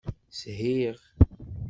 [0.39, 0.97] Shiɣ.